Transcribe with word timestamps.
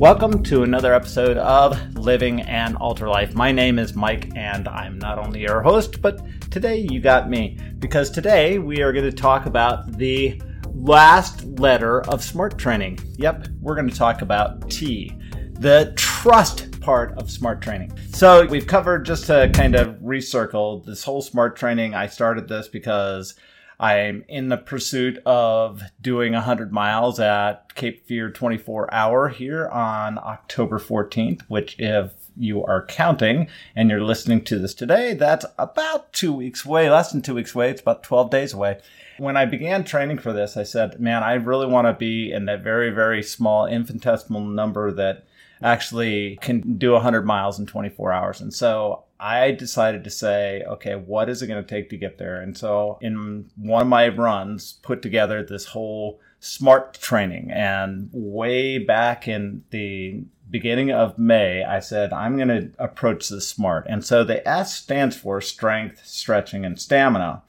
Welcome 0.00 0.42
to 0.44 0.62
another 0.62 0.94
episode 0.94 1.36
of 1.36 1.94
Living 1.94 2.40
an 2.40 2.74
Ultra 2.80 3.10
Life. 3.10 3.34
My 3.34 3.52
name 3.52 3.78
is 3.78 3.94
Mike, 3.94 4.34
and 4.34 4.66
I'm 4.66 4.98
not 4.98 5.18
only 5.18 5.42
your 5.42 5.60
host, 5.60 6.00
but 6.00 6.22
today 6.50 6.78
you 6.90 7.00
got 7.00 7.28
me 7.28 7.58
because 7.78 8.10
today 8.10 8.58
we 8.58 8.80
are 8.80 8.94
going 8.94 9.04
to 9.04 9.12
talk 9.12 9.44
about 9.44 9.98
the 9.98 10.40
last 10.72 11.44
letter 11.58 12.00
of 12.06 12.24
SMART 12.24 12.56
training. 12.56 12.98
Yep, 13.18 13.48
we're 13.60 13.74
going 13.74 13.90
to 13.90 13.94
talk 13.94 14.22
about 14.22 14.70
T, 14.70 15.14
the 15.58 15.92
trust 15.96 16.80
part 16.80 17.12
of 17.18 17.30
SMART 17.30 17.60
training. 17.60 17.92
So 18.10 18.46
we've 18.46 18.66
covered 18.66 19.04
just 19.04 19.26
to 19.26 19.50
kind 19.52 19.74
of 19.74 19.96
recircle 19.96 20.82
this 20.82 21.04
whole 21.04 21.20
SMART 21.20 21.56
training. 21.56 21.94
I 21.94 22.06
started 22.06 22.48
this 22.48 22.68
because 22.68 23.34
I'm 23.80 24.26
in 24.28 24.50
the 24.50 24.58
pursuit 24.58 25.18
of 25.24 25.82
doing 26.02 26.34
100 26.34 26.70
miles 26.70 27.18
at 27.18 27.74
Cape 27.74 28.06
Fear 28.06 28.30
24 28.30 28.92
hour 28.92 29.30
here 29.30 29.68
on 29.68 30.18
October 30.18 30.78
14th, 30.78 31.40
which, 31.48 31.76
if 31.78 32.12
you 32.36 32.62
are 32.62 32.84
counting 32.84 33.48
and 33.74 33.88
you're 33.88 34.02
listening 34.02 34.44
to 34.44 34.58
this 34.58 34.74
today, 34.74 35.14
that's 35.14 35.46
about 35.58 36.12
two 36.12 36.30
weeks 36.30 36.66
away, 36.66 36.90
less 36.90 37.10
than 37.10 37.22
two 37.22 37.34
weeks 37.34 37.54
away. 37.54 37.70
It's 37.70 37.80
about 37.80 38.02
12 38.02 38.28
days 38.28 38.52
away. 38.52 38.80
When 39.16 39.38
I 39.38 39.46
began 39.46 39.82
training 39.82 40.18
for 40.18 40.34
this, 40.34 40.58
I 40.58 40.62
said, 40.62 41.00
man, 41.00 41.22
I 41.22 41.32
really 41.34 41.66
want 41.66 41.86
to 41.86 41.94
be 41.94 42.30
in 42.32 42.44
that 42.44 42.62
very, 42.62 42.90
very 42.90 43.22
small 43.22 43.64
infinitesimal 43.64 44.42
number 44.42 44.92
that 44.92 45.24
actually 45.62 46.36
can 46.42 46.76
do 46.76 46.92
100 46.92 47.24
miles 47.24 47.58
in 47.58 47.64
24 47.64 48.12
hours. 48.12 48.42
And 48.42 48.52
so 48.52 49.04
I 49.20 49.50
decided 49.52 50.02
to 50.04 50.10
say, 50.10 50.62
okay, 50.66 50.94
what 50.94 51.28
is 51.28 51.42
it 51.42 51.46
going 51.46 51.62
to 51.62 51.68
take 51.68 51.90
to 51.90 51.98
get 51.98 52.16
there? 52.16 52.40
And 52.40 52.56
so 52.56 52.98
in 53.02 53.50
one 53.56 53.82
of 53.82 53.88
my 53.88 54.08
runs, 54.08 54.74
put 54.82 55.02
together 55.02 55.42
this 55.42 55.66
whole 55.66 56.20
smart 56.40 56.94
training. 56.94 57.50
And 57.50 58.08
way 58.12 58.78
back 58.78 59.28
in 59.28 59.64
the 59.70 60.24
beginning 60.50 60.90
of 60.90 61.18
May, 61.18 61.62
I 61.62 61.80
said, 61.80 62.12
I'm 62.12 62.36
going 62.36 62.48
to 62.48 62.70
approach 62.78 63.28
this 63.28 63.46
smart. 63.46 63.86
And 63.88 64.04
so 64.04 64.24
the 64.24 64.46
S 64.48 64.74
stands 64.74 65.16
for 65.16 65.40
strength, 65.40 66.06
stretching, 66.06 66.64
and 66.64 66.80
stamina. 66.80 67.42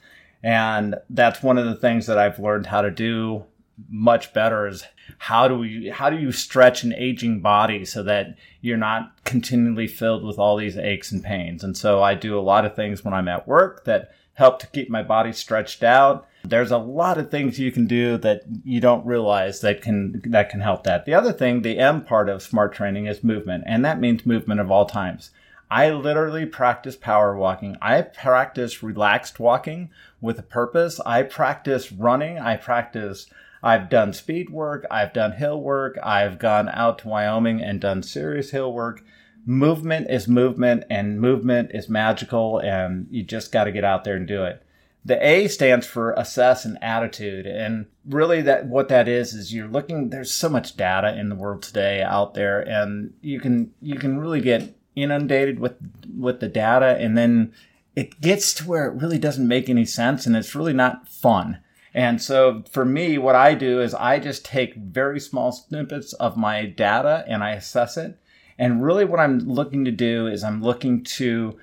And 0.43 0.95
that's 1.09 1.41
one 1.41 1.57
of 1.57 1.65
the 1.65 1.75
things 1.75 2.05
that 2.07 2.17
I've 2.17 2.39
learned 2.39 2.65
how 2.65 2.81
to 2.81 2.91
do 2.91 3.45
much 3.89 4.33
better 4.33 4.67
is 4.67 4.83
how 5.17 5.47
do 5.47 5.57
we 5.57 5.89
how 5.89 6.09
do 6.09 6.17
you 6.17 6.31
stretch 6.31 6.83
an 6.83 6.93
aging 6.93 7.39
body 7.39 7.85
so 7.85 8.03
that 8.03 8.35
you're 8.61 8.77
not 8.77 9.11
continually 9.23 9.87
filled 9.87 10.23
with 10.23 10.37
all 10.37 10.57
these 10.57 10.77
aches 10.77 11.11
and 11.11 11.23
pains 11.23 11.63
and 11.63 11.75
so 11.75 12.01
i 12.01 12.13
do 12.13 12.37
a 12.37 12.41
lot 12.41 12.65
of 12.65 12.75
things 12.75 13.03
when 13.03 13.13
i'm 13.13 13.27
at 13.27 13.47
work 13.47 13.83
that 13.85 14.11
help 14.33 14.59
to 14.59 14.67
keep 14.67 14.89
my 14.89 15.01
body 15.03 15.33
stretched 15.33 15.83
out 15.83 16.27
there's 16.43 16.71
a 16.71 16.77
lot 16.77 17.17
of 17.17 17.29
things 17.29 17.59
you 17.59 17.71
can 17.71 17.85
do 17.85 18.17
that 18.17 18.43
you 18.63 18.79
don't 18.79 19.05
realize 19.05 19.61
that 19.61 19.81
can 19.81 20.21
that 20.25 20.49
can 20.49 20.61
help 20.61 20.83
that 20.83 21.05
the 21.05 21.13
other 21.13 21.33
thing 21.33 21.61
the 21.61 21.79
m 21.79 22.03
part 22.03 22.29
of 22.29 22.41
smart 22.41 22.73
training 22.73 23.05
is 23.05 23.23
movement 23.23 23.63
and 23.67 23.83
that 23.83 23.99
means 23.99 24.25
movement 24.25 24.59
of 24.59 24.69
all 24.69 24.85
times 24.85 25.31
I 25.73 25.89
literally 25.91 26.45
practice 26.45 26.97
power 26.97 27.33
walking. 27.33 27.77
I 27.81 28.01
practice 28.01 28.83
relaxed 28.83 29.39
walking 29.39 29.89
with 30.19 30.37
a 30.37 30.43
purpose. 30.43 30.99
I 31.05 31.23
practice 31.23 31.93
running. 31.93 32.37
I 32.37 32.57
practice 32.57 33.27
I've 33.63 33.89
done 33.89 34.13
speed 34.13 34.49
work, 34.49 34.85
I've 34.89 35.13
done 35.13 35.33
hill 35.33 35.61
work, 35.61 35.97
I've 36.01 36.39
gone 36.39 36.69
out 36.69 36.99
to 36.99 37.07
Wyoming 37.07 37.61
and 37.61 37.79
done 37.79 38.03
serious 38.03 38.51
hill 38.51 38.73
work. 38.73 39.03
Movement 39.45 40.09
is 40.09 40.27
movement, 40.27 40.83
and 40.89 41.19
movement 41.19 41.71
is 41.73 41.89
magical, 41.89 42.59
and 42.59 43.07
you 43.09 43.23
just 43.23 43.51
got 43.51 43.63
to 43.63 43.71
get 43.71 43.83
out 43.83 44.03
there 44.03 44.15
and 44.15 44.27
do 44.27 44.43
it. 44.43 44.63
The 45.03 45.23
A 45.25 45.47
stands 45.47 45.87
for 45.87 46.13
assess 46.13 46.63
and 46.63 46.77
attitude, 46.81 47.47
and 47.47 47.87
really 48.05 48.43
that 48.43 48.67
what 48.67 48.87
that 48.89 49.07
is 49.07 49.33
is 49.33 49.53
you're 49.53 49.67
looking. 49.67 50.09
There's 50.09 50.31
so 50.31 50.47
much 50.47 50.77
data 50.77 51.17
in 51.17 51.29
the 51.29 51.35
world 51.35 51.63
today 51.63 52.03
out 52.03 52.35
there, 52.35 52.61
and 52.61 53.13
you 53.21 53.39
can 53.39 53.73
you 53.81 53.95
can 53.95 54.19
really 54.19 54.41
get 54.41 54.75
inundated 54.95 55.59
with 55.59 55.73
with 56.15 56.39
the 56.39 56.47
data, 56.47 56.97
and 56.99 57.17
then 57.17 57.51
it 57.95 58.21
gets 58.21 58.53
to 58.55 58.67
where 58.67 58.85
it 58.85 59.01
really 59.01 59.17
doesn't 59.17 59.47
make 59.47 59.69
any 59.69 59.85
sense, 59.85 60.27
and 60.27 60.35
it's 60.35 60.53
really 60.53 60.73
not 60.73 61.07
fun. 61.07 61.57
And 61.93 62.21
so 62.21 62.63
for 62.71 62.85
me, 62.85 63.17
what 63.17 63.35
I 63.35 63.53
do 63.53 63.81
is 63.81 63.93
I 63.93 64.19
just 64.19 64.45
take 64.45 64.75
very 64.75 65.19
small 65.19 65.51
snippets 65.51 66.13
of 66.13 66.37
my 66.37 66.65
data 66.65 67.25
and 67.27 67.43
I 67.43 67.51
assess 67.51 67.97
it. 67.97 68.17
And 68.57 68.83
really, 68.83 69.05
what 69.05 69.19
I'm 69.19 69.39
looking 69.39 69.85
to 69.85 69.91
do 69.91 70.27
is 70.27 70.43
I'm 70.43 70.61
looking 70.61 71.03
to 71.03 71.57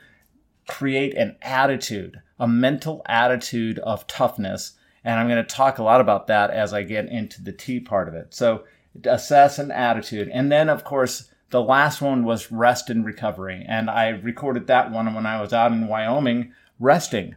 create 0.67 1.17
an 1.17 1.37
attitude, 1.41 2.21
a 2.39 2.49
mental 2.49 3.03
attitude 3.07 3.79
of 3.79 4.07
toughness. 4.07 4.73
And 5.05 5.19
I'm 5.19 5.29
going 5.29 5.45
to 5.45 5.55
talk 5.55 5.79
a 5.79 5.83
lot 5.83 6.01
about 6.01 6.27
that 6.27 6.51
as 6.51 6.75
I 6.75 6.83
get 6.83 7.07
into 7.07 7.43
the 7.43 7.53
T 7.53 7.81
part 7.81 8.09
of 8.09 8.15
it. 8.15 8.35
So, 8.35 8.65
assess 9.05 9.59
an 9.59 9.71
attitude. 9.71 10.29
And 10.29 10.51
then, 10.51 10.69
of 10.69 10.83
course, 10.83 11.31
the 11.51 11.63
last 11.63 12.03
one 12.03 12.25
was 12.25 12.51
rest 12.51 12.91
and 12.91 13.05
recovery. 13.05 13.65
And 13.67 13.89
I 13.89 14.09
recorded 14.09 14.67
that 14.67 14.91
one 14.91 15.15
when 15.15 15.25
I 15.25 15.41
was 15.41 15.53
out 15.53 15.73
in 15.73 15.87
Wyoming 15.87 16.53
resting 16.81 17.37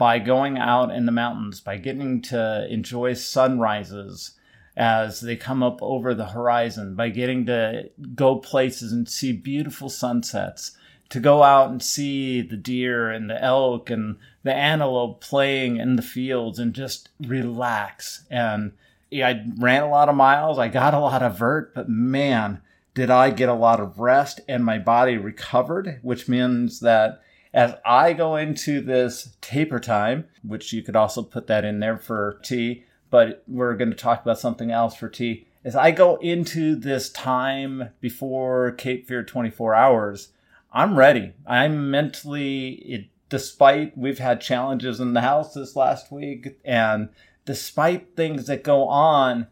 by 0.00 0.18
going 0.18 0.56
out 0.56 0.90
in 0.90 1.04
the 1.04 1.12
mountains, 1.12 1.60
by 1.60 1.76
getting 1.76 2.22
to 2.22 2.66
enjoy 2.70 3.12
sunrises 3.12 4.30
as 4.74 5.20
they 5.20 5.36
come 5.36 5.62
up 5.62 5.78
over 5.82 6.14
the 6.14 6.28
horizon, 6.28 6.94
by 6.94 7.10
getting 7.10 7.44
to 7.44 7.90
go 8.14 8.36
places 8.36 8.92
and 8.92 9.06
see 9.06 9.30
beautiful 9.30 9.90
sunsets, 9.90 10.72
to 11.10 11.20
go 11.20 11.42
out 11.42 11.68
and 11.68 11.82
see 11.82 12.40
the 12.40 12.56
deer 12.56 13.10
and 13.10 13.28
the 13.28 13.44
elk 13.44 13.90
and 13.90 14.16
the 14.42 14.54
antelope 14.54 15.20
playing 15.20 15.76
in 15.76 15.96
the 15.96 16.02
fields 16.02 16.58
and 16.58 16.72
just 16.72 17.10
relax. 17.20 18.24
And 18.30 18.72
yeah, 19.10 19.28
I 19.28 19.44
ran 19.58 19.82
a 19.82 19.90
lot 19.90 20.08
of 20.08 20.14
miles, 20.14 20.58
I 20.58 20.68
got 20.68 20.94
a 20.94 20.98
lot 20.98 21.22
of 21.22 21.36
vert, 21.36 21.74
but 21.74 21.90
man, 21.90 22.62
did 22.94 23.10
I 23.10 23.28
get 23.28 23.50
a 23.50 23.54
lot 23.54 23.80
of 23.80 23.98
rest 23.98 24.40
and 24.48 24.64
my 24.64 24.78
body 24.78 25.18
recovered, 25.18 25.98
which 26.00 26.26
means 26.26 26.80
that 26.80 27.20
as 27.52 27.74
I 27.84 28.12
go 28.12 28.36
into 28.36 28.80
this 28.80 29.36
taper 29.40 29.80
time, 29.80 30.26
which 30.42 30.72
you 30.72 30.82
could 30.82 30.96
also 30.96 31.22
put 31.22 31.46
that 31.48 31.64
in 31.64 31.80
there 31.80 31.98
for 31.98 32.40
T, 32.44 32.84
but 33.10 33.42
we're 33.48 33.76
going 33.76 33.90
to 33.90 33.96
talk 33.96 34.22
about 34.22 34.38
something 34.38 34.70
else 34.70 34.94
for 34.94 35.08
T. 35.08 35.46
As 35.64 35.74
I 35.74 35.90
go 35.90 36.16
into 36.16 36.76
this 36.76 37.10
time 37.10 37.90
before 38.00 38.70
Cape 38.72 39.08
Fear 39.08 39.24
24 39.24 39.74
hours, 39.74 40.28
I'm 40.72 40.96
ready. 40.96 41.32
I'm 41.46 41.90
mentally, 41.90 42.68
it, 42.86 43.06
despite 43.28 43.98
we've 43.98 44.20
had 44.20 44.40
challenges 44.40 45.00
in 45.00 45.12
the 45.12 45.20
house 45.20 45.52
this 45.52 45.74
last 45.74 46.12
week, 46.12 46.58
and 46.64 47.08
despite 47.44 48.16
things 48.16 48.46
that 48.46 48.62
go 48.62 48.86
on, 48.86 49.48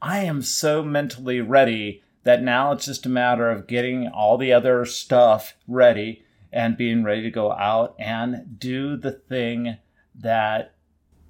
I 0.00 0.20
am 0.20 0.42
so 0.42 0.82
mentally 0.82 1.40
ready 1.40 2.02
that 2.24 2.42
now 2.42 2.72
it's 2.72 2.86
just 2.86 3.04
a 3.04 3.10
matter 3.10 3.50
of 3.50 3.66
getting 3.66 4.08
all 4.08 4.38
the 4.38 4.52
other 4.52 4.84
stuff 4.86 5.54
ready 5.68 6.24
and 6.52 6.76
being 6.76 7.02
ready 7.02 7.22
to 7.22 7.30
go 7.30 7.52
out 7.52 7.94
and 7.98 8.58
do 8.58 8.96
the 8.96 9.12
thing 9.12 9.78
that 10.14 10.74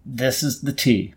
this 0.04 0.42
is 0.42 0.62
the 0.62 0.72
T. 0.72 1.14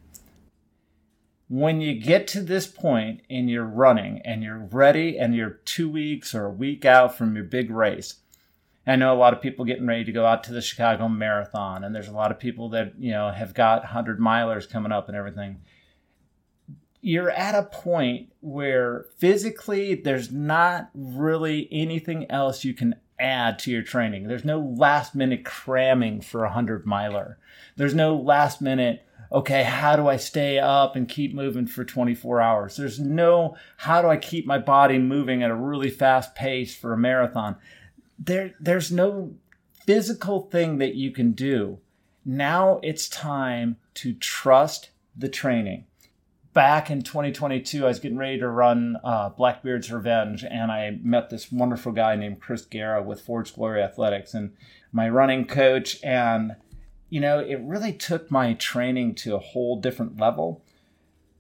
When 1.48 1.82
you 1.82 2.00
get 2.00 2.28
to 2.30 2.42
this 2.42 2.68
point 2.68 3.22
and 3.30 3.50
you're 3.50 3.66
running 3.66 4.22
and 4.26 4.44
you're 4.44 4.68
ready 4.72 5.18
and 5.18 5.36
you're 5.36 5.62
two 5.66 5.90
weeks 5.90 6.34
or 6.34 6.46
a 6.46 6.52
week 6.52 6.86
out 6.86 7.16
from 7.16 7.36
your 7.36 7.44
big 7.44 7.70
race, 7.70 8.16
I 8.88 8.96
know 8.96 9.14
a 9.14 9.18
lot 9.18 9.34
of 9.34 9.42
people 9.42 9.66
getting 9.66 9.88
ready 9.88 10.04
to 10.04 10.12
go 10.12 10.26
out 10.26 10.44
to 10.46 10.54
the 10.54 10.62
Chicago 10.62 11.08
Marathon, 11.08 11.84
and 11.84 11.94
there's 11.96 12.08
a 12.08 12.14
lot 12.14 12.32
of 12.32 12.40
people 12.40 12.70
that 12.70 12.94
you 13.00 13.12
know 13.12 13.32
have 13.32 13.54
got 13.54 13.86
hundred 13.86 14.20
milers 14.20 14.70
coming 14.70 14.92
up 14.92 15.08
and 15.08 15.18
everything. 15.18 15.62
You're 17.02 17.32
at 17.32 17.56
a 17.56 17.64
point 17.64 18.32
where 18.42 19.06
physically 19.18 19.96
there's 19.96 20.32
not 20.32 20.90
really 20.94 21.68
anything 21.72 22.30
else 22.32 22.64
you 22.64 22.74
can 22.74 22.96
add 23.20 23.60
to 23.60 23.72
your 23.72 23.82
training. 23.82 24.28
There's 24.28 24.46
no 24.46 24.60
last 24.60 25.16
minute 25.16 25.46
cramming 25.46 26.22
for 26.22 26.44
a 26.44 26.52
hundred 26.52 26.86
miler. 26.86 27.38
There's 27.76 27.94
no 27.94 28.16
last 28.16 28.62
minute, 28.62 29.06
okay, 29.32 29.64
how 29.64 29.96
do 29.96 30.08
I 30.08 30.18
stay 30.18 30.60
up 30.60 30.96
and 30.96 31.08
keep 31.08 31.34
moving 31.34 31.68
for 31.68 31.84
24 31.84 32.42
hours? 32.42 32.76
There's 32.76 33.00
no, 33.00 33.56
how 33.78 34.02
do 34.02 34.08
I 34.08 34.18
keep 34.18 34.46
my 34.46 34.58
body 34.58 34.98
moving 34.98 35.44
at 35.44 35.52
a 35.52 35.56
really 35.56 35.90
fast 35.90 36.36
pace 36.36 36.76
for 36.76 36.94
a 36.94 36.98
marathon? 36.98 37.56
There, 38.20 38.54
there's 38.60 38.92
no 38.92 39.36
physical 39.86 40.42
thing 40.42 40.78
that 40.80 40.96
you 40.96 41.12
can 41.12 41.32
do. 41.32 41.80
Now 42.26 42.80
it's 42.82 43.08
time 43.08 43.78
to 43.96 44.14
trust 44.14 44.90
the 45.16 45.30
training 45.30 45.86
back 46.56 46.90
in 46.90 47.04
2022, 47.04 47.84
I 47.84 47.90
was 47.90 48.00
getting 48.00 48.18
ready 48.18 48.40
to 48.40 48.48
run 48.48 48.98
uh, 49.04 49.30
Blackbeard's 49.30 49.92
Revenge, 49.92 50.44
and 50.44 50.72
I 50.72 50.98
met 51.04 51.30
this 51.30 51.52
wonderful 51.52 51.92
guy 51.92 52.16
named 52.16 52.40
Chris 52.40 52.64
Guerra 52.64 53.04
with 53.04 53.22
Forge 53.22 53.54
Glory 53.54 53.84
Athletics, 53.84 54.34
and 54.34 54.54
my 54.92 55.08
running 55.08 55.46
coach. 55.46 56.00
And 56.02 56.56
you 57.10 57.20
know, 57.20 57.40
it 57.40 57.60
really 57.62 57.94
took 57.94 58.32
my 58.32 58.54
training 58.54 59.16
to 59.16 59.36
a 59.36 59.40
whole 59.40 59.80
different 59.80 60.20
level. 60.20 60.64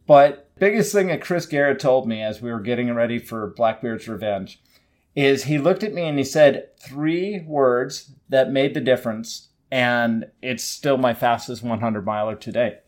But 0.06 0.52
biggest 0.60 0.94
thing 0.94 1.08
that 1.08 1.22
Chris 1.24 1.48
Guerra 1.48 1.76
told 1.76 2.08
me 2.08 2.22
as 2.22 2.42
we 2.42 2.52
were 2.52 2.60
getting 2.60 2.94
ready 2.94 3.18
for 3.18 3.54
Blackbeard's 3.56 4.08
Revenge 4.08 4.62
is 5.16 5.46
he 5.46 5.58
looked 5.58 5.82
at 5.82 5.94
me 5.94 6.04
and 6.04 6.18
he 6.20 6.24
said 6.24 6.78
three 6.78 7.40
words 7.48 8.12
that 8.30 8.52
made 8.52 8.74
the 8.74 8.82
difference, 8.82 9.48
and 9.72 10.26
it's 10.42 10.64
still 10.64 10.98
my 10.98 11.14
fastest 11.14 11.64
100 11.64 12.06
miler 12.06 12.36
today 12.36 12.80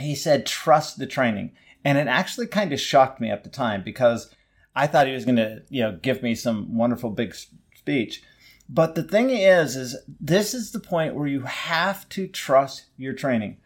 he 0.00 0.14
said, 0.14 0.46
trust 0.46 0.98
the 0.98 1.06
training. 1.06 1.52
And 1.84 1.98
it 1.98 2.06
actually 2.06 2.46
kind 2.46 2.72
of 2.72 2.80
shocked 2.80 3.20
me 3.20 3.30
at 3.30 3.44
the 3.44 3.50
time 3.50 3.82
because 3.82 4.34
I 4.74 4.86
thought 4.86 5.06
he 5.06 5.14
was 5.14 5.24
going 5.24 5.36
to, 5.36 5.62
you 5.68 5.82
know, 5.82 5.98
give 6.00 6.22
me 6.22 6.34
some 6.34 6.76
wonderful 6.76 7.10
big 7.10 7.34
speech. 7.74 8.22
But 8.68 8.94
the 8.94 9.02
thing 9.02 9.30
is, 9.30 9.76
is 9.76 9.96
this 10.20 10.54
is 10.54 10.70
the 10.70 10.80
point 10.80 11.14
where 11.14 11.26
you 11.26 11.40
have 11.40 12.08
to 12.10 12.28
trust 12.28 12.84
your 12.96 13.14
training. 13.14 13.56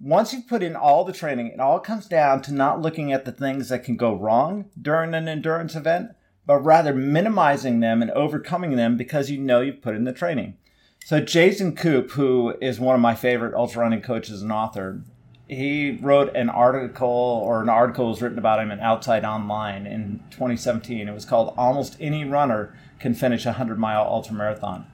Once 0.00 0.32
you 0.32 0.40
put 0.40 0.62
in 0.62 0.76
all 0.76 1.04
the 1.04 1.12
training, 1.12 1.48
it 1.48 1.60
all 1.60 1.80
comes 1.80 2.06
down 2.06 2.40
to 2.42 2.54
not 2.54 2.80
looking 2.80 3.12
at 3.12 3.24
the 3.24 3.32
things 3.32 3.68
that 3.68 3.84
can 3.84 3.96
go 3.96 4.14
wrong 4.14 4.70
during 4.80 5.12
an 5.12 5.28
endurance 5.28 5.74
event, 5.74 6.12
but 6.46 6.60
rather 6.60 6.94
minimizing 6.94 7.80
them 7.80 8.00
and 8.00 8.10
overcoming 8.12 8.76
them 8.76 8.96
because 8.96 9.28
you 9.28 9.38
know 9.38 9.60
you've 9.60 9.82
put 9.82 9.96
in 9.96 10.04
the 10.04 10.12
training. 10.12 10.56
So 11.04 11.20
Jason 11.20 11.74
Koop, 11.74 12.12
who 12.12 12.54
is 12.62 12.80
one 12.80 12.94
of 12.94 13.00
my 13.00 13.14
favorite 13.14 13.54
ultra 13.54 13.82
running 13.82 14.02
coaches 14.02 14.40
and 14.40 14.52
author, 14.52 15.02
he 15.48 15.98
wrote 16.02 16.36
an 16.36 16.50
article 16.50 17.08
or 17.08 17.62
an 17.62 17.70
article 17.70 18.10
was 18.10 18.20
written 18.20 18.38
about 18.38 18.60
him 18.60 18.70
in 18.70 18.80
Outside 18.80 19.24
Online 19.24 19.86
in 19.86 20.20
2017. 20.30 21.08
It 21.08 21.14
was 21.14 21.24
called 21.24 21.54
Almost 21.56 21.96
Any 21.98 22.24
Runner 22.24 22.76
Can 23.00 23.14
Finish 23.14 23.46
a 23.46 23.50
100 23.50 23.78
Mile 23.78 24.02
Ultra 24.02 24.34
Marathon. 24.34 24.86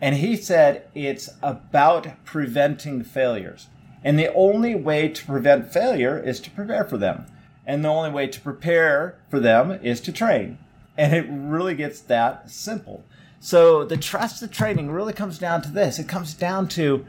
And 0.00 0.16
he 0.16 0.36
said 0.36 0.88
it's 0.94 1.30
about 1.42 2.08
preventing 2.24 3.04
failures. 3.04 3.68
And 4.02 4.18
the 4.18 4.34
only 4.34 4.74
way 4.74 5.08
to 5.08 5.24
prevent 5.24 5.72
failure 5.72 6.18
is 6.18 6.40
to 6.40 6.50
prepare 6.50 6.84
for 6.84 6.98
them. 6.98 7.26
And 7.64 7.84
the 7.84 7.88
only 7.88 8.10
way 8.10 8.26
to 8.26 8.40
prepare 8.40 9.16
for 9.30 9.38
them 9.38 9.70
is 9.70 10.00
to 10.02 10.12
train. 10.12 10.58
And 10.98 11.14
it 11.14 11.26
really 11.30 11.74
gets 11.74 12.00
that 12.00 12.50
simple. 12.50 13.04
So 13.38 13.84
the 13.84 13.96
trust 13.96 14.42
of 14.42 14.50
training 14.50 14.90
really 14.90 15.12
comes 15.12 15.38
down 15.38 15.62
to 15.62 15.70
this. 15.70 16.00
It 16.00 16.08
comes 16.08 16.34
down 16.34 16.66
to 16.68 17.06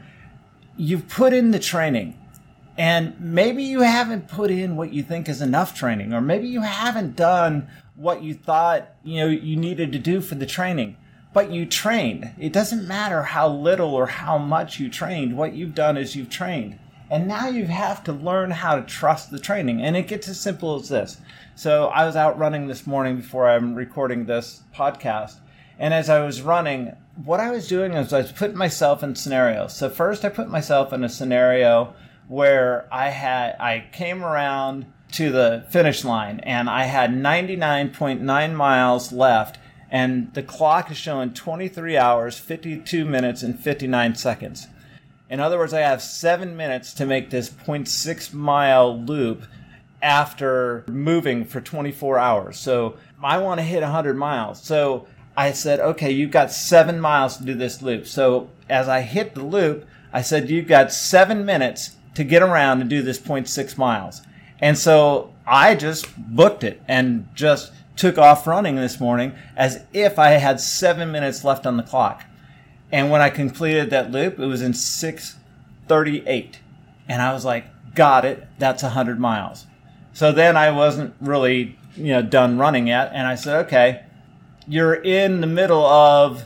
you've 0.76 1.08
put 1.08 1.32
in 1.32 1.50
the 1.50 1.58
training 1.58 2.16
and 2.78 3.18
maybe 3.20 3.62
you 3.62 3.80
haven't 3.80 4.28
put 4.28 4.50
in 4.50 4.76
what 4.76 4.92
you 4.92 5.02
think 5.02 5.28
is 5.28 5.40
enough 5.40 5.74
training, 5.74 6.12
or 6.12 6.20
maybe 6.20 6.48
you 6.48 6.62
haven't 6.62 7.16
done 7.16 7.68
what 7.94 8.22
you 8.22 8.34
thought 8.34 8.88
you 9.02 9.20
know 9.20 9.28
you 9.28 9.56
needed 9.56 9.92
to 9.92 9.98
do 9.98 10.20
for 10.20 10.34
the 10.34 10.46
training. 10.46 10.96
But 11.32 11.50
you 11.50 11.66
trained. 11.66 12.30
It 12.38 12.52
doesn't 12.52 12.88
matter 12.88 13.22
how 13.22 13.48
little 13.48 13.94
or 13.94 14.06
how 14.06 14.38
much 14.38 14.80
you 14.80 14.88
trained. 14.88 15.36
What 15.36 15.52
you've 15.52 15.74
done 15.74 15.98
is 15.98 16.16
you've 16.16 16.30
trained. 16.30 16.78
And 17.10 17.28
now 17.28 17.48
you 17.48 17.66
have 17.66 18.02
to 18.04 18.12
learn 18.12 18.50
how 18.50 18.76
to 18.76 18.82
trust 18.82 19.30
the 19.30 19.38
training. 19.38 19.82
And 19.82 19.96
it 19.96 20.08
gets 20.08 20.28
as 20.28 20.40
simple 20.40 20.76
as 20.76 20.88
this. 20.88 21.18
So 21.54 21.88
I 21.88 22.06
was 22.06 22.16
out 22.16 22.38
running 22.38 22.66
this 22.66 22.86
morning 22.86 23.16
before 23.16 23.48
I'm 23.48 23.74
recording 23.74 24.24
this 24.24 24.62
podcast. 24.74 25.36
And 25.78 25.92
as 25.92 26.08
I 26.08 26.24
was 26.24 26.40
running, 26.40 26.96
what 27.22 27.38
I 27.38 27.50
was 27.50 27.68
doing 27.68 27.92
is 27.92 28.12
I 28.12 28.22
was 28.22 28.32
putting 28.32 28.56
myself 28.56 29.02
in 29.02 29.14
scenarios. 29.14 29.76
So 29.76 29.90
first 29.90 30.24
I 30.24 30.30
put 30.30 30.48
myself 30.48 30.92
in 30.92 31.04
a 31.04 31.08
scenario 31.08 31.94
where 32.28 32.88
I 32.92 33.10
had 33.10 33.56
I 33.60 33.86
came 33.92 34.24
around 34.24 34.86
to 35.12 35.30
the 35.30 35.64
finish 35.70 36.04
line 36.04 36.40
and 36.40 36.68
I 36.68 36.84
had 36.84 37.10
99.9 37.10 38.54
miles 38.54 39.12
left 39.12 39.58
and 39.90 40.32
the 40.34 40.42
clock 40.42 40.90
is 40.90 40.96
showing 40.96 41.32
23 41.32 41.96
hours 41.96 42.38
52 42.38 43.04
minutes 43.04 43.42
and 43.42 43.58
59 43.58 44.14
seconds. 44.16 44.66
In 45.28 45.40
other 45.40 45.58
words, 45.58 45.72
I 45.72 45.80
have 45.80 46.02
7 46.02 46.56
minutes 46.56 46.92
to 46.94 47.06
make 47.06 47.30
this 47.30 47.50
0.6 47.50 48.32
mile 48.32 48.98
loop 48.98 49.46
after 50.02 50.84
moving 50.88 51.44
for 51.44 51.60
24 51.60 52.18
hours. 52.18 52.58
So, 52.58 52.96
I 53.22 53.38
want 53.38 53.58
to 53.58 53.64
hit 53.64 53.82
100 53.82 54.16
miles. 54.16 54.62
So, 54.62 55.06
I 55.36 55.52
said, 55.52 55.80
"Okay, 55.80 56.10
you've 56.12 56.30
got 56.30 56.52
7 56.52 57.00
miles 57.00 57.38
to 57.38 57.44
do 57.44 57.54
this 57.54 57.82
loop." 57.82 58.06
So, 58.06 58.48
as 58.68 58.88
I 58.88 59.00
hit 59.00 59.34
the 59.34 59.42
loop, 59.42 59.86
I 60.12 60.22
said, 60.22 60.48
"You've 60.48 60.68
got 60.68 60.92
7 60.92 61.44
minutes 61.44 61.95
to 62.16 62.24
get 62.24 62.42
around 62.42 62.80
and 62.80 62.90
do 62.90 63.02
this 63.02 63.18
0.6 63.18 63.78
miles. 63.78 64.22
And 64.58 64.76
so 64.76 65.34
I 65.46 65.74
just 65.74 66.08
booked 66.16 66.64
it 66.64 66.80
and 66.88 67.28
just 67.34 67.72
took 67.94 68.16
off 68.16 68.46
running 68.46 68.76
this 68.76 68.98
morning 68.98 69.34
as 69.54 69.84
if 69.92 70.18
I 70.18 70.30
had 70.30 70.58
seven 70.58 71.12
minutes 71.12 71.44
left 71.44 71.66
on 71.66 71.76
the 71.76 71.82
clock. 71.82 72.24
And 72.90 73.10
when 73.10 73.20
I 73.20 73.28
completed 73.28 73.90
that 73.90 74.10
loop, 74.10 74.38
it 74.38 74.46
was 74.46 74.62
in 74.62 74.72
638. 74.72 76.58
And 77.06 77.20
I 77.20 77.34
was 77.34 77.44
like, 77.44 77.66
got 77.94 78.24
it. 78.24 78.46
That's 78.58 78.82
100 78.82 79.20
miles. 79.20 79.66
So 80.14 80.32
then 80.32 80.56
I 80.56 80.70
wasn't 80.70 81.14
really, 81.20 81.78
you 81.96 82.12
know, 82.12 82.22
done 82.22 82.56
running 82.56 82.86
yet. 82.86 83.10
And 83.12 83.26
I 83.26 83.34
said, 83.34 83.66
okay, 83.66 84.04
you're 84.66 84.94
in 84.94 85.42
the 85.42 85.46
middle 85.46 85.84
of, 85.84 86.44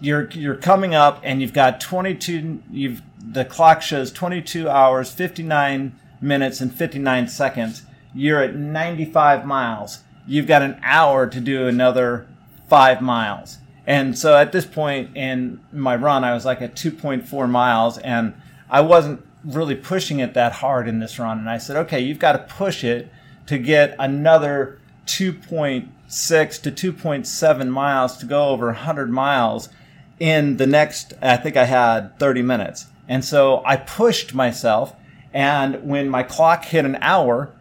you're, 0.00 0.28
you're 0.30 0.56
coming 0.56 0.94
up 0.94 1.20
and 1.22 1.40
you've 1.40 1.52
got 1.52 1.80
22, 1.80 2.62
you've 2.70 3.02
the 3.32 3.44
clock 3.44 3.82
shows 3.82 4.12
22 4.12 4.68
hours, 4.68 5.10
59 5.12 5.98
minutes, 6.20 6.60
and 6.60 6.72
59 6.72 7.28
seconds. 7.28 7.82
You're 8.14 8.42
at 8.42 8.54
95 8.54 9.44
miles. 9.44 10.00
You've 10.26 10.46
got 10.46 10.62
an 10.62 10.78
hour 10.82 11.26
to 11.26 11.40
do 11.40 11.66
another 11.66 12.26
five 12.68 13.00
miles. 13.00 13.58
And 13.86 14.18
so 14.18 14.36
at 14.36 14.52
this 14.52 14.66
point 14.66 15.16
in 15.16 15.60
my 15.72 15.96
run, 15.96 16.24
I 16.24 16.34
was 16.34 16.44
like 16.44 16.62
at 16.62 16.74
2.4 16.74 17.48
miles, 17.48 17.98
and 17.98 18.34
I 18.68 18.80
wasn't 18.80 19.24
really 19.44 19.76
pushing 19.76 20.18
it 20.18 20.34
that 20.34 20.54
hard 20.54 20.88
in 20.88 20.98
this 20.98 21.18
run. 21.18 21.38
And 21.38 21.48
I 21.48 21.58
said, 21.58 21.76
okay, 21.76 22.00
you've 22.00 22.18
got 22.18 22.32
to 22.32 22.54
push 22.54 22.82
it 22.82 23.10
to 23.46 23.58
get 23.58 23.94
another 23.98 24.78
2.6 25.06 26.62
to 26.62 26.92
2.7 26.92 27.68
miles 27.68 28.16
to 28.16 28.26
go 28.26 28.48
over 28.48 28.66
100 28.66 29.10
miles 29.10 29.68
in 30.18 30.56
the 30.56 30.66
next, 30.66 31.14
I 31.20 31.36
think 31.36 31.56
I 31.56 31.64
had 31.64 32.18
30 32.18 32.42
minutes. 32.42 32.86
And 33.08 33.24
so 33.24 33.62
I 33.64 33.76
pushed 33.76 34.34
myself. 34.34 34.94
And 35.32 35.84
when 35.84 36.08
my 36.08 36.22
clock 36.22 36.64
hit 36.64 36.84
an 36.84 36.96
hour, 37.00 37.52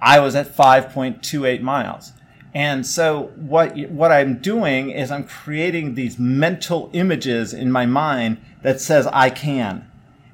I 0.00 0.20
was 0.20 0.34
at 0.34 0.54
5.28 0.54 1.62
miles. 1.62 2.12
And 2.54 2.86
so 2.86 3.32
what 3.36 3.76
what 3.90 4.10
I'm 4.10 4.38
doing 4.38 4.88
is 4.88 5.10
I'm 5.10 5.24
creating 5.24 5.94
these 5.94 6.18
mental 6.18 6.88
images 6.94 7.52
in 7.52 7.70
my 7.70 7.84
mind 7.84 8.38
that 8.62 8.80
says 8.80 9.06
I 9.08 9.28
can. 9.28 9.90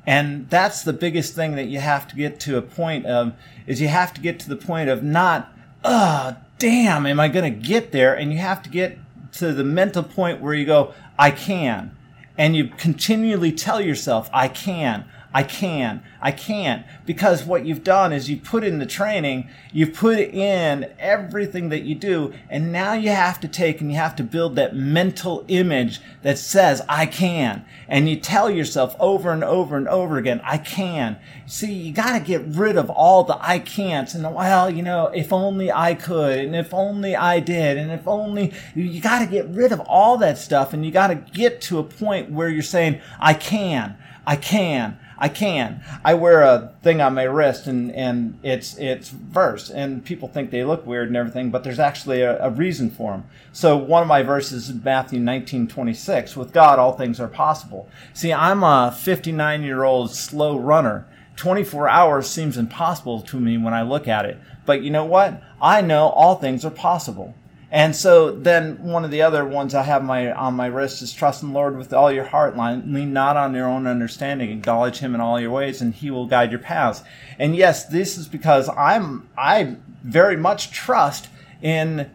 And 0.07 0.49
that's 0.49 0.83
the 0.83 0.93
biggest 0.93 1.35
thing 1.35 1.57
that 1.57 1.67
you 1.67 1.81
have 1.81 2.07
to 2.09 2.17
get 2.17 2.39
to 2.41 2.57
a 2.57 2.63
point 2.63 3.07
of 3.07 3.35
is 3.67 3.81
you 3.81 3.89
have 3.89 4.15
to 4.15 4.21
get 4.21 4.39
to 4.41 4.49
the 4.49 4.57
point 4.57 4.89
of 4.89 5.03
not, 5.03 5.53
oh, 5.85 6.37
damn, 6.59 7.07
am 7.07 7.19
I 7.19 7.27
going 7.27 7.53
to 7.53 7.61
get 7.61 7.91
there? 7.91 8.15
And 8.15 8.33
you 8.33 8.39
have 8.39 8.63
to 8.63 8.71
get 8.71 8.99
to 9.33 9.53
the 9.53 9.65
mental 9.65 10.03
point 10.03 10.41
where 10.41 10.55
you 10.55 10.67
go, 10.67 10.95
I 11.19 11.31
can. 11.31 11.97
And 12.39 12.57
you 12.57 12.69
continually 12.69 13.53
tell 13.53 13.81
yourself, 13.81 14.31
I 14.33 14.49
can, 14.49 15.05
I 15.35 15.43
can, 15.43 16.03
I 16.21 16.33
can. 16.33 16.85
Because 17.07 17.45
what 17.45 17.65
you've 17.65 17.85
done 17.85 18.13
is 18.13 18.29
you 18.29 18.37
put 18.37 18.65
in 18.65 18.79
the 18.79 18.87
training, 18.87 19.49
you've 19.73 19.95
put 19.95 20.19
in 20.19 20.93
everything 20.99 21.71
that 21.71 21.83
you 21.83 21.95
do, 21.95 22.35
and 22.51 22.71
now 22.71 22.93
you 22.93 23.11
have 23.11 23.41
to 23.41 23.49
take 23.49 23.81
and 23.81 23.91
you 23.91 23.97
have 23.97 24.17
to 24.17 24.25
build 24.25 24.57
that 24.57 24.77
mental 24.77 25.45
image 25.49 26.01
that 26.23 26.39
says, 26.39 26.83
I 26.89 27.07
can. 27.07 27.65
And 27.89 28.09
you 28.09 28.17
tell 28.17 28.51
yourself 28.51 28.95
over 29.01 29.31
and 29.31 29.43
over 29.43 29.77
and 29.77 29.89
over 29.89 30.19
again, 30.19 30.41
I 30.45 30.59
can. 30.59 31.17
See, 31.47 31.73
you 31.73 31.93
gotta 31.93 32.21
get 32.21 32.45
rid 32.47 32.77
of 32.77 32.91
all 32.91 33.25
the 33.25 33.39
I 33.41 33.59
can'ts 33.59 34.15
and, 34.15 34.23
well, 34.35 34.71
you 34.71 34.83
know, 34.83 35.07
if 35.07 35.33
only 35.33 35.73
I 35.73 35.95
could, 35.95 36.39
and 36.39 36.55
if 36.55 36.75
only 36.75 37.17
I 37.17 37.41
did, 37.41 37.79
and 37.79 37.91
if 37.91 38.07
only, 38.07 38.53
you 38.75 39.01
gotta 39.01 39.27
get 39.27 39.49
rid 39.49 39.73
of 39.73 39.81
all 39.81 40.19
that 40.19 40.39
stuff, 40.39 40.73
and 40.73 40.85
you 40.85 40.91
gotta 40.91 41.15
get 41.15 41.61
to 41.63 41.79
a 41.79 41.85
point 41.85 42.31
where 42.31 42.49
you're 42.49 42.63
saying, 42.63 43.01
I 43.19 43.35
can, 43.35 43.97
I 44.27 44.37
can, 44.37 44.99
I 45.23 45.29
can. 45.29 45.85
I 46.05 46.15
wear 46.15 46.43
a 46.43 46.73
thing 46.83 47.01
on 47.01 47.15
my 47.15 47.23
wrist 47.23 47.69
and, 47.69 47.93
and 47.93 48.41
it's 48.43 48.77
it's 48.77 49.11
verse 49.11 49.71
and 49.71 50.05
people 50.05 50.27
think 50.27 50.51
they 50.51 50.65
look 50.65 50.85
weird 50.85 51.07
and 51.07 51.17
everything, 51.17 51.53
but 51.53 51.63
there's 51.63 51.79
actually 51.79 52.23
a, 52.23 52.45
a 52.45 52.51
reason 52.51 52.91
for 52.91 53.13
them. 53.13 53.25
So 53.53 53.77
one 53.77 54.03
of 54.03 54.09
my 54.09 54.25
verses 54.25 54.69
is 54.69 54.85
Matthew 54.85 55.21
19:26. 55.21 56.35
With 56.35 56.53
God 56.53 56.81
all 56.81 56.95
things 56.95 57.21
are 57.21 57.29
possible. 57.29 57.89
See, 58.13 58.33
I'm 58.33 58.65
a 58.65 58.91
59 58.99 59.63
year 59.63 59.85
old 59.85 60.11
slow 60.11 60.59
runner. 60.59 61.07
24 61.37 61.89
hours 61.89 62.29
seems 62.29 62.59
impossible 62.59 63.21
to 63.21 63.39
me 63.39 63.57
when 63.57 63.75
I 63.75 63.83
look 63.83 64.09
at 64.09 64.25
it. 64.25 64.41
But 64.67 64.83
you 64.83 64.91
know 64.91 65.05
what? 65.05 65.41
I 65.61 65.83
know 65.83 66.09
all 66.09 66.35
things 66.35 66.65
are 66.65 66.71
possible. 66.71 67.33
And 67.73 67.97
so 67.97 68.31
then 68.31 68.83
one 68.83 69.03
of 69.03 69.11
the 69.11 69.23
other 69.23 69.47
ones 69.47 69.75
I 69.75 69.83
have 69.85 70.05
my 70.05 70.31
on 70.31 70.53
my 70.55 70.67
wrist 70.67 71.01
is 71.01 71.11
trust 71.15 71.43
in 71.43 71.49
the 71.49 71.55
Lord 71.55 71.79
with 71.79 71.95
all 71.95 72.13
your 72.13 72.27
heart, 72.27 72.55
lean 72.55 73.15
not 73.15 73.39
on 73.39 73.55
your 73.55 73.67
own 73.67 73.87
understanding, 73.87 74.51
acknowledge 74.51 74.99
him 74.99 75.15
in 75.15 75.23
all 75.23 75.41
your 75.41 75.51
ways, 75.51 75.81
and 75.81 75.95
he 75.95 76.11
will 76.11 76.27
guide 76.27 76.51
your 76.51 76.61
paths. 76.61 77.03
And 77.39 77.57
yes, 77.57 77.87
this 77.87 78.19
is 78.19 78.29
because 78.29 78.69
I'm 78.69 79.27
I 79.39 79.77
very 80.05 80.37
much 80.37 80.71
trust 80.71 81.29
in 81.63 82.11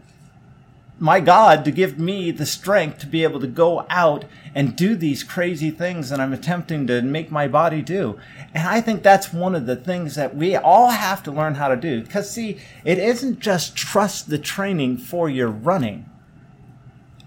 my 0.98 1.20
God 1.20 1.64
to 1.64 1.70
give 1.70 1.98
me 1.98 2.30
the 2.30 2.46
strength 2.46 2.98
to 2.98 3.06
be 3.06 3.22
able 3.22 3.40
to 3.40 3.46
go 3.46 3.86
out 3.88 4.24
and 4.54 4.74
do 4.74 4.96
these 4.96 5.22
crazy 5.22 5.70
things 5.70 6.10
that 6.10 6.18
I'm 6.18 6.32
attempting 6.32 6.86
to 6.88 7.02
make 7.02 7.30
my 7.30 7.46
body 7.46 7.82
do. 7.82 8.18
And 8.52 8.66
I 8.66 8.80
think 8.80 9.02
that's 9.02 9.32
one 9.32 9.54
of 9.54 9.66
the 9.66 9.76
things 9.76 10.16
that 10.16 10.34
we 10.34 10.56
all 10.56 10.90
have 10.90 11.22
to 11.24 11.30
learn 11.30 11.54
how 11.54 11.68
to 11.68 11.76
do. 11.76 12.02
Because, 12.02 12.30
see, 12.30 12.58
it 12.84 12.98
isn't 12.98 13.38
just 13.38 13.76
trust 13.76 14.28
the 14.28 14.38
training 14.38 14.98
for 14.98 15.28
your 15.28 15.48
running. 15.48 16.06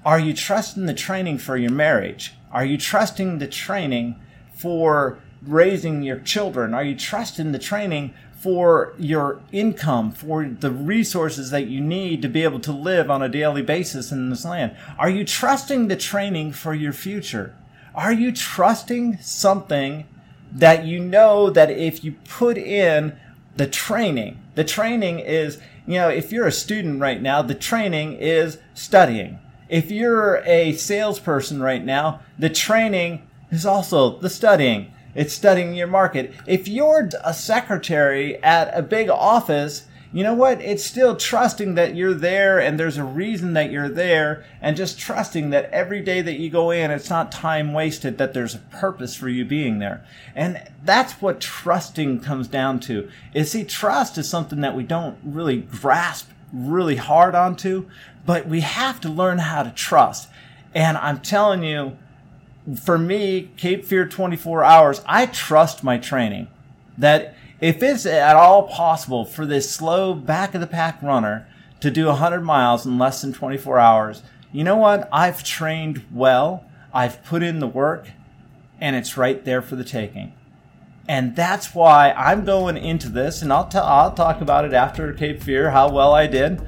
Are 0.04 0.20
you 0.20 0.34
trusting 0.34 0.88
the 0.88 0.94
training 0.94 1.38
for 1.38 1.56
your 1.56 1.72
marriage? 1.72 2.34
Are 2.51 2.66
you 2.66 2.78
trusting 2.78 3.38
the 3.38 3.48
training 3.48 4.20
for 4.54 5.20
raising 5.42 6.04
your 6.04 6.20
children? 6.20 6.74
Are 6.74 6.84
you 6.84 6.96
trusting 6.96 7.51
the 7.51 7.60
training 7.60 8.13
for 8.42 8.94
your 8.98 9.40
income, 9.52 10.12
for 10.12 10.46
the 10.46 10.72
resources 10.72 11.52
that 11.52 11.68
you 11.68 11.80
need 11.80 12.24
to 12.24 12.28
be 12.28 12.44
able 12.44 12.60
to 12.60 12.72
live 12.72 13.12
on 13.12 13.22
a 13.22 13.30
daily 13.30 13.62
basis 13.62 14.12
in 14.12 14.32
this 14.32 14.44
land? 14.44 14.76
Are 14.98 15.12
you 15.12 15.24
trusting 15.24 15.88
the 15.88 15.96
training 15.96 16.54
for 16.54 16.74
your 16.74 16.92
future? 16.92 17.56
Are 17.94 18.12
you 18.12 18.32
trusting 18.32 19.20
something 19.20 20.08
that 20.52 20.86
you 20.86 21.00
know 21.00 21.52
that 21.52 21.70
if 21.70 22.04
you 22.04 22.14
put 22.28 22.58
in 22.58 23.16
the 23.58 23.68
training, 23.68 24.42
the 24.56 24.64
training 24.64 25.20
is, 25.20 25.60
you 25.86 26.00
know, 26.00 26.10
if 26.10 26.32
you're 26.32 26.48
a 26.48 26.52
student 26.52 27.00
right 27.00 27.22
now, 27.22 27.44
the 27.44 27.54
training 27.54 28.14
is 28.14 28.58
studying. 28.74 29.38
If 29.70 29.92
you're 29.92 30.38
a 30.48 30.74
salesperson 30.74 31.62
right 31.62 31.86
now, 31.86 32.22
the 32.40 32.50
training 32.50 33.28
is 33.52 33.68
also 33.68 34.18
the 34.18 34.32
studying. 34.32 34.92
It's 35.15 35.34
studying 35.34 35.75
your 35.75 35.88
market. 35.88 36.34
If 36.46 36.68
you're 36.68 37.10
a 37.24 37.34
secretary 37.34 38.41
at 38.44 38.77
a 38.77 38.82
big 38.82 39.10
office, 39.10 39.86
you 40.13 40.24
know 40.24 40.34
what? 40.34 40.60
It's 40.62 40.84
still 40.84 41.15
trusting 41.15 41.75
that 41.75 41.96
you're 41.96 42.13
there 42.13 42.60
and 42.60 42.77
there's 42.77 42.98
a 42.98 43.03
reason 43.03 43.53
that 43.53 43.72
you're 43.72 43.88
there 43.88 44.44
and 44.62 44.75
just 44.75 45.00
trusting 45.00 45.51
that 45.51 45.70
every 45.72 46.01
day 46.01 46.22
that 46.22 46.38
you 46.38 46.50
go 46.50 46.72
in, 46.72 46.91
it's 46.91 47.10
not 47.10 47.32
time 47.32 47.72
wasted, 47.72 48.18
that 48.18 48.34
there's 48.34 48.56
a 48.56 48.60
purpose 48.60 49.15
for 49.15 49.30
you 49.30 49.46
being 49.46 49.80
there. 49.80 50.06
And 50.36 50.62
that's 50.84 51.13
what 51.22 51.39
trusting 51.39 52.20
comes 52.20 52.50
down 52.50 52.82
to. 52.82 53.10
Is 53.34 53.51
see, 53.51 53.63
trust 53.63 54.18
is 54.18 54.30
something 54.30 54.60
that 54.62 54.75
we 54.75 54.84
don't 54.84 55.18
really 55.24 55.62
grasp 55.62 56.30
really 56.51 56.98
hard 56.98 57.34
onto, 57.34 57.89
but 58.25 58.48
we 58.48 58.60
have 58.60 59.00
to 59.01 59.10
learn 59.10 59.38
how 59.38 59.63
to 59.63 59.72
trust. 59.72 60.27
And 60.74 60.98
I'm 60.98 61.20
telling 61.20 61.63
you, 61.63 61.98
for 62.80 62.98
me, 62.98 63.51
Cape 63.58 63.86
Fear 63.86 64.08
24 64.08 64.63
hours, 64.63 65.01
I 65.06 65.25
trust 65.25 65.84
my 65.84 65.98
training. 65.98 66.48
That 66.98 67.36
if 67.60 67.82
it's 67.82 68.06
at 68.06 68.36
all 68.36 68.68
possible 68.68 69.25
for 69.25 69.46
this 69.46 69.72
slow 69.72 70.13
back 70.13 70.54
of 70.54 70.62
the 70.62 70.68
pack 70.68 71.01
runner 71.01 71.48
to 71.80 71.92
do 71.92 72.08
100 72.08 72.42
miles 72.42 72.86
in 72.86 72.98
less 72.98 73.22
than 73.22 73.34
24 73.34 73.80
hours, 73.80 74.24
you 74.51 74.63
know 74.63 74.78
what? 74.78 75.08
I've 75.12 75.44
trained 75.44 76.06
well, 76.12 76.66
I've 76.94 77.24
put 77.24 77.44
in 77.44 77.60
the 77.60 77.68
work, 77.68 78.08
and 78.80 78.96
it's 78.96 79.18
right 79.18 79.44
there 79.46 79.62
for 79.62 79.75
the 79.75 79.84
taking. 79.84 80.34
And 81.08 81.36
that's 81.36 81.74
why 81.74 82.12
I'm 82.12 82.46
going 82.46 82.78
into 82.78 83.10
this, 83.10 83.42
and 83.42 83.51
I'll, 83.51 83.68
t- 83.68 83.78
I'll 83.78 84.13
talk 84.13 84.42
about 84.42 84.66
it 84.66 84.74
after 84.74 85.12
Cape 85.13 85.42
Fear, 85.42 85.72
how 85.72 85.90
well 85.92 86.13
I 86.13 86.28
did. 86.28 86.62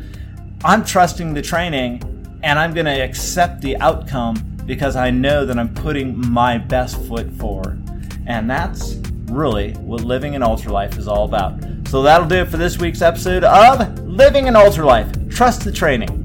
I'm 0.63 0.83
trusting 0.85 1.33
the 1.33 1.41
training, 1.41 2.01
and 2.41 2.57
I'm 2.57 2.73
going 2.73 2.85
to 2.85 3.01
accept 3.01 3.61
the 3.61 3.77
outcome 3.77 4.52
because 4.65 4.95
I 4.95 5.09
know 5.09 5.45
that 5.45 5.57
I'm 5.57 5.73
putting 5.73 6.17
my 6.29 6.57
best 6.57 7.01
foot 7.07 7.31
forward. 7.33 7.81
And 8.25 8.49
that's 8.49 8.95
really 9.25 9.73
what 9.73 10.01
living 10.01 10.35
an 10.35 10.43
ultra 10.43 10.71
life 10.71 10.97
is 10.97 11.07
all 11.07 11.25
about. 11.25 11.61
So 11.87 12.01
that'll 12.01 12.27
do 12.27 12.37
it 12.37 12.49
for 12.49 12.57
this 12.57 12.77
week's 12.79 13.01
episode 13.01 13.43
of 13.43 13.99
Living 13.99 14.47
an 14.47 14.55
Ultra 14.55 14.85
Life. 14.85 15.11
Trust 15.29 15.63
the 15.63 15.71
training. 15.71 16.19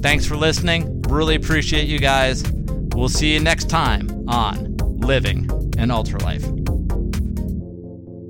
Thanks 0.00 0.26
for 0.26 0.36
listening. 0.36 1.02
Really 1.02 1.34
appreciate 1.34 1.88
you 1.88 1.98
guys. 1.98 2.44
We'll 2.94 3.08
see 3.08 3.32
you 3.32 3.40
next 3.40 3.68
time 3.68 4.28
on 4.28 4.76
Living 4.76 5.50
an 5.78 5.88
Ultralife. 5.88 6.61